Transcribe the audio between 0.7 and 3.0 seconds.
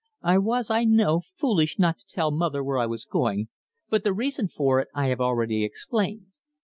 I know, foolish not to tell mother where I